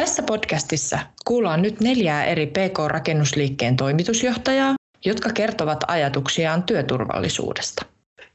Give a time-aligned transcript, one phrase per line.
[0.00, 7.86] Tässä podcastissa kuullaan nyt neljää eri PK-rakennusliikkeen toimitusjohtajaa, jotka kertovat ajatuksiaan työturvallisuudesta.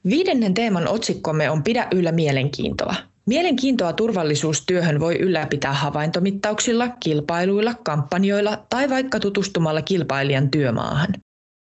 [0.10, 2.96] Viidennen teeman otsikkomme on Pidä yllä mielenkiintoa.
[3.26, 11.14] Mielenkiintoa turvallisuustyöhön voi ylläpitää havaintomittauksilla, kilpailuilla, kampanjoilla tai vaikka tutustumalla kilpailijan työmaahan.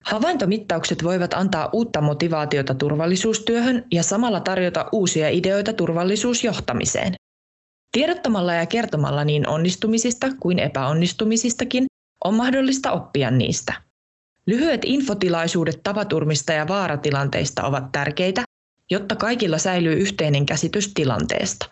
[0.05, 7.20] Havaintomittaukset voivat antaa uutta motivaatiota turvallisuustyöhön ja samalla tarjota uusia ideoita turvallisuusjohtamiseen.
[7.91, 11.85] Tiedottamalla ja kertomalla niin onnistumisista kuin epäonnistumisistakin
[12.23, 13.73] on mahdollista oppia niistä.
[14.47, 18.43] Lyhyet infotilaisuudet tapaturmista ja vaaratilanteista ovat tärkeitä,
[18.91, 21.69] jotta kaikilla säilyy yhteinen käsitys tilanteesta.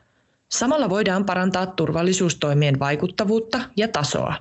[0.49, 4.35] Samalla voidaan parantaa turvallisuustoimien vaikuttavuutta ja tasoa.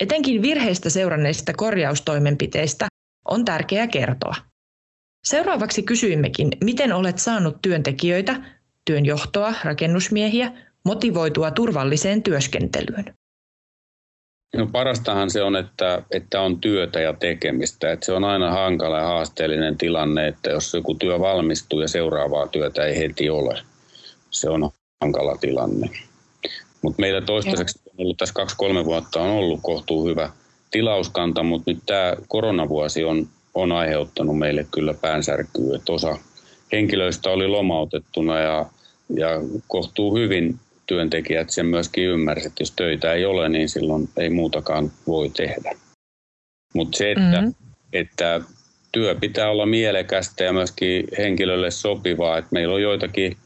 [0.00, 2.88] Etenkin virheistä seuranneista korjaustoimenpiteistä
[3.28, 4.34] on tärkeää kertoa.
[5.24, 8.42] Seuraavaksi kysyimmekin, miten olet saanut työntekijöitä,
[8.84, 10.52] työnjohtoa, rakennusmiehiä
[10.84, 13.14] motivoitua turvalliseen työskentelyyn?
[14.56, 17.92] No parastahan se on, että, että on työtä ja tekemistä.
[17.92, 22.46] Että se on aina hankala ja haasteellinen tilanne, että jos joku työ valmistuu ja seuraavaa
[22.46, 23.62] työtä ei heti ole.
[24.30, 24.70] Se on
[25.00, 25.90] hankala tilanne.
[26.82, 30.30] Mutta meillä toistaiseksi on ollut tässä kaksi-kolme vuotta on ollut kohtuu hyvä
[30.70, 35.76] tilauskanta, mutta nyt tämä koronavuosi on, on aiheuttanut meille kyllä päänsärkyä.
[35.76, 36.18] Että osa
[36.72, 38.66] henkilöistä oli lomautettuna ja,
[39.16, 39.28] ja
[39.68, 44.92] kohtuu hyvin työntekijät sen myöskin ymmärsivät, että jos töitä ei ole, niin silloin ei muutakaan
[45.06, 45.74] voi tehdä.
[46.74, 47.54] Mutta se, että, mm-hmm.
[47.92, 48.40] että
[48.92, 53.36] työ pitää olla mielekästä ja myöskin henkilölle sopivaa, että meillä on joitakin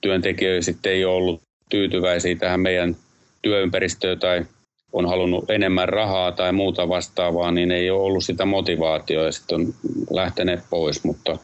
[0.00, 2.96] työntekijöitä sitten ei ole ollut tyytyväisiä tähän meidän
[3.42, 4.46] työympäristöön tai
[4.92, 9.60] on halunnut enemmän rahaa tai muuta vastaavaa, niin ei ole ollut sitä motivaatiota ja sitten
[9.60, 9.74] on
[10.10, 11.38] lähteneet pois, mutta,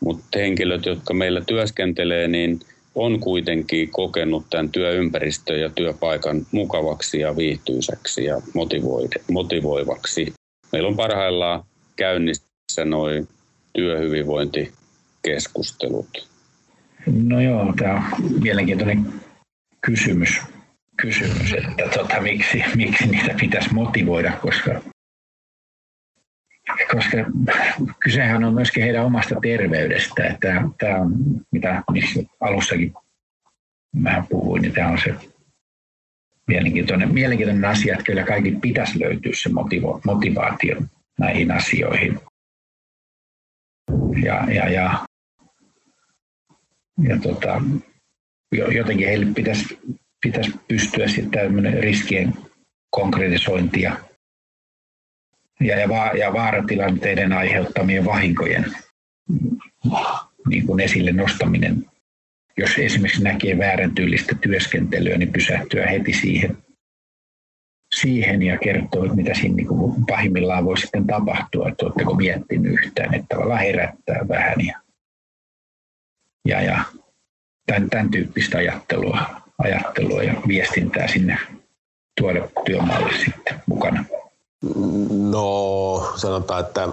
[0.00, 2.60] mutta henkilöt, jotka meillä työskentelee, niin–
[2.94, 8.40] on kuitenkin kokenut tämän työympäristön ja työpaikan mukavaksi ja viihtyiseksi ja
[9.28, 10.34] motivoivaksi.
[10.72, 11.64] Meillä on parhaillaan
[11.96, 13.28] käynnissä noin
[13.72, 16.28] työhyvinvointikeskustelut.
[17.06, 18.02] No joo, tämä on
[18.42, 19.06] mielenkiintoinen
[19.80, 20.40] kysymys,
[20.96, 24.80] kysymys että tota, miksi, miksi niitä pitäisi motivoida, koska
[26.92, 27.16] koska
[28.00, 30.24] kysehän on myöskin heidän omasta terveydestä.
[30.26, 31.12] Että tämä on,
[31.52, 31.82] mitä
[32.40, 32.94] alussakin
[34.04, 35.14] vähän puhuin, niin tämä on se
[36.46, 40.76] mielenkiintoinen, mielenkiintoinen asia, että kyllä kaikki pitäisi löytyä se motivo, motivaatio
[41.18, 42.20] näihin asioihin.
[44.22, 45.06] Ja, ja, ja,
[47.08, 47.62] ja tota,
[48.52, 49.78] jotenkin heille pitäisi,
[50.20, 52.34] pitäisi pystyä sitten riskien
[52.90, 54.13] konkretisointia ja,
[55.60, 58.66] ja, va, ja vaaratilanteiden aiheuttamien vahinkojen
[60.48, 61.86] niin kuin esille nostaminen.
[62.56, 66.58] Jos esimerkiksi näkee väärän tyylistä työskentelyä, niin pysähtyä heti siihen,
[67.94, 73.14] siihen ja kertoo, mitä siinä niin kuin pahimmillaan voi sitten tapahtua, että oletteko miettinyt yhtään,
[73.14, 74.80] että tavallaan herättää vähän ja,
[76.48, 76.84] ja, ja
[77.66, 81.38] tämän, tämän tyyppistä ajattelua, ajattelua ja viestintää sinne
[82.20, 84.04] tuoda työmaalle sitten mukana.
[85.10, 86.88] No sanotaan, että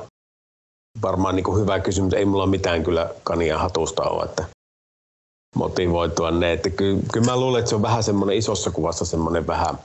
[1.02, 2.14] varmaan niin kuin hyvä kysymys.
[2.14, 4.46] Ei mulla mitään kyllä kania hatusta ole, että
[5.56, 6.54] motivoitua ne.
[6.54, 9.80] Että kyllä, kyllä mä luulen, että se on vähän semmoinen isossa kuvassa semmoinen vähän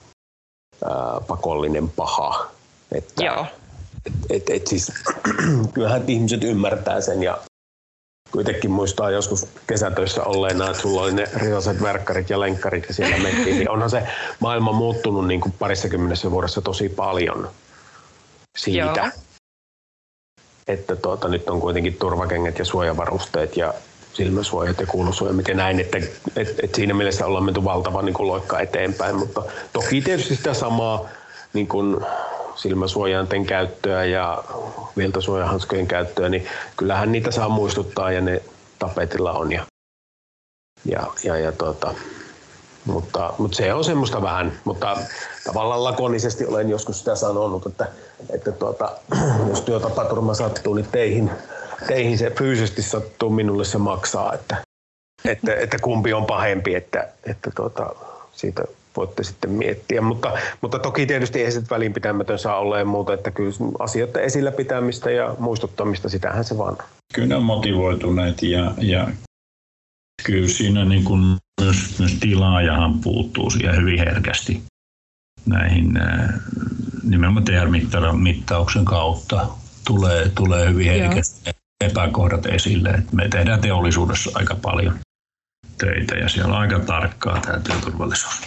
[0.84, 2.47] ää, pakollinen paha.
[2.92, 3.47] Että, Joo.
[4.06, 4.92] Et, et, et siis,
[5.74, 7.38] kyllähän ihmiset ymmärtää sen ja
[8.32, 13.16] kuitenkin muistaa joskus kesätöissä olleena, että sulla oli ne risaset verkkarit ja lenkkarit ja siellä
[13.16, 14.03] mentiin, niin onhan se
[14.41, 15.88] maailma muuttunut niin kuin parissa
[16.30, 17.50] vuodessa tosi paljon
[18.56, 19.00] siitä.
[19.00, 19.10] Joo.
[20.68, 23.74] Että tuota, nyt on kuitenkin turvakengät ja suojavarusteet ja
[24.12, 25.98] silmäsuojat ja kuulusuojat ja näin, että
[26.36, 30.54] et, et siinä mielessä ollaan menty valtava niin kuin loikka eteenpäin, mutta toki tietysti sitä
[30.54, 31.08] samaa
[31.52, 31.96] niin kuin
[32.54, 34.44] silmäsuojainten käyttöä ja
[34.96, 36.46] viltasuojahanskojen käyttöä, niin
[36.76, 38.42] kyllähän niitä saa muistuttaa ja ne
[38.78, 39.52] tapetilla on.
[39.52, 39.66] Ja,
[40.84, 41.94] ja, ja, ja tuota,
[42.86, 44.97] mutta, mutta se on semmoista vähän, mutta
[45.44, 47.86] tavallaan lakonisesti olen joskus sitä sanonut, että,
[48.30, 48.92] että tuota,
[49.50, 51.30] jos työtapaturma sattuu, niin teihin,
[51.86, 54.56] teihin se fyysisesti sattuu, minulle se maksaa, että,
[55.24, 57.94] että, että kumpi on pahempi, että, että tuota,
[58.33, 58.65] siitä
[58.97, 60.00] voitte sitten miettiä.
[60.00, 64.53] Mutta, mutta toki tietysti ei se välinpitämätön saa olla ja muuta, että kyllä asioiden esillä
[64.53, 66.77] pitämistä ja muistuttamista, sitähän se vaan.
[67.15, 69.09] Kyllä motivoituneet ja, ja
[70.24, 74.63] kyllä siinä niin kuin myös, myös tilaajahan puuttuu siihen hyvin herkästi
[75.47, 75.98] näihin
[77.03, 79.48] nimenomaan TR-mittauksen kautta
[79.86, 81.53] tulee, tulee hyvin herkästi Joo.
[81.80, 82.89] epäkohdat esille.
[82.89, 84.98] että me tehdään teollisuudessa aika paljon
[85.78, 88.41] töitä ja siellä on aika tarkkaa tämä työturvallisuus.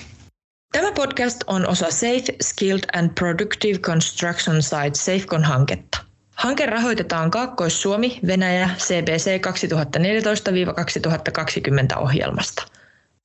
[0.72, 5.99] Tämä podcast on osa Safe, Skilled and Productive Construction Site SafeCon-hanketta.
[6.40, 9.42] Hanke rahoitetaan Kaakkois-Suomi, Venäjä, CBC
[11.96, 12.64] 2014-2020 ohjelmasta.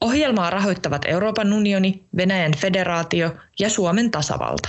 [0.01, 4.69] Ohjelmaa rahoittavat Euroopan unioni, Venäjän federaatio ja Suomen tasavalta.